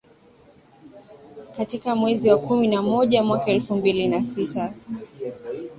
Katika 1.57 1.95
mwezi 1.95 2.29
wa 2.31 2.37
kumi 2.37 2.67
na 2.67 2.81
moja 2.81 3.23
mwaka 3.23 3.51
elfu 3.51 3.75
mbili 3.75 4.07
na 4.07 4.23
sita 4.23 4.73